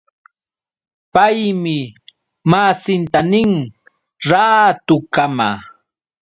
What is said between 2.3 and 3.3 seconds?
masinta